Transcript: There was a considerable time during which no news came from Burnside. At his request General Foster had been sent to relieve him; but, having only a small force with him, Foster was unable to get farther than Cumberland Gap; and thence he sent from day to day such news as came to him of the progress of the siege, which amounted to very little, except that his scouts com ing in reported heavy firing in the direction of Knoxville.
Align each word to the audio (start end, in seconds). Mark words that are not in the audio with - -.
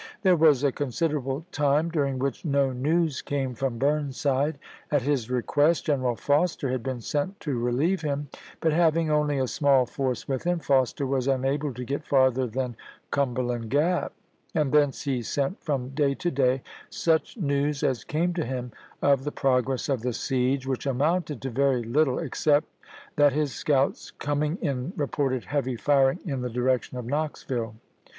There 0.23 0.35
was 0.35 0.63
a 0.63 0.71
considerable 0.71 1.45
time 1.51 1.89
during 1.89 2.17
which 2.17 2.43
no 2.43 2.71
news 2.73 3.21
came 3.21 3.53
from 3.53 3.77
Burnside. 3.77 4.57
At 4.89 5.03
his 5.03 5.29
request 5.29 5.85
General 5.85 6.15
Foster 6.15 6.71
had 6.71 6.81
been 6.81 7.01
sent 7.01 7.39
to 7.41 7.59
relieve 7.59 8.01
him; 8.01 8.27
but, 8.61 8.73
having 8.73 9.11
only 9.11 9.37
a 9.37 9.45
small 9.45 9.85
force 9.85 10.27
with 10.27 10.43
him, 10.43 10.57
Foster 10.57 11.05
was 11.05 11.27
unable 11.27 11.71
to 11.75 11.83
get 11.85 12.03
farther 12.03 12.47
than 12.47 12.77
Cumberland 13.11 13.69
Gap; 13.69 14.13
and 14.55 14.71
thence 14.71 15.03
he 15.03 15.21
sent 15.21 15.63
from 15.63 15.89
day 15.89 16.15
to 16.15 16.31
day 16.31 16.63
such 16.89 17.37
news 17.37 17.83
as 17.83 18.03
came 18.03 18.33
to 18.33 18.43
him 18.43 18.71
of 19.03 19.23
the 19.23 19.31
progress 19.31 19.87
of 19.87 20.01
the 20.01 20.13
siege, 20.13 20.65
which 20.65 20.87
amounted 20.87 21.43
to 21.43 21.51
very 21.51 21.83
little, 21.83 22.17
except 22.17 22.65
that 23.17 23.33
his 23.33 23.53
scouts 23.53 24.09
com 24.09 24.41
ing 24.41 24.57
in 24.63 24.93
reported 24.97 25.45
heavy 25.45 25.75
firing 25.75 26.17
in 26.25 26.41
the 26.41 26.49
direction 26.49 26.97
of 26.97 27.05
Knoxville. 27.05 27.75